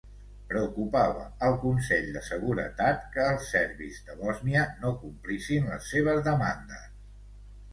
[0.51, 6.91] Preocupava al Consell de Seguretat que els serbis de Bòsnia no complissin les seves demandes.